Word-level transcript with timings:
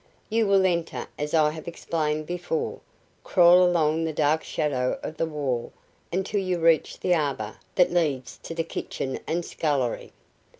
You 0.31 0.47
will 0.47 0.65
enter, 0.65 1.05
as 1.19 1.35
I 1.35 1.51
have 1.51 1.67
explained 1.67 2.25
before, 2.25 2.79
crawl 3.23 3.63
along 3.63 3.99
in 3.99 4.03
the 4.05 4.11
dark 4.11 4.43
shadow 4.43 4.99
of 5.03 5.17
the 5.17 5.27
wall 5.27 5.71
until 6.11 6.39
you 6.41 6.57
reach 6.57 6.99
the 6.99 7.13
arbor 7.13 7.57
that 7.75 7.93
leads 7.93 8.39
to 8.41 8.55
the 8.55 8.63
kitchen 8.63 9.19
and 9.27 9.45
scullery. 9.45 10.11